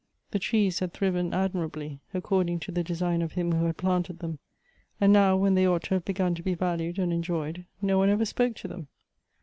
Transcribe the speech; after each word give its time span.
The 0.31 0.39
trees 0.39 0.79
had 0.79 0.93
thriven 0.93 1.29
admira 1.29 1.71
bly, 1.71 1.99
according 2.11 2.59
to 2.61 2.71
the 2.71 2.83
design 2.83 3.21
of 3.21 3.33
him 3.33 3.51
who 3.51 3.65
had 3.65 3.77
planted 3.77 4.17
them, 4.17 4.39
and 4.99 5.13
now 5.13 5.37
when 5.37 5.53
they 5.53 5.67
ought 5.67 5.83
to 5.83 5.93
have 5.93 6.05
begun 6.05 6.33
to 6.33 6.41
be 6.41 6.55
valued 6.55 6.97
and 6.97 7.13
enjoyed, 7.13 7.65
no 7.83 7.99
One 7.99 8.09
ever 8.09 8.25
spoke 8.25 8.55
to 8.55 8.67
them. 8.67 8.87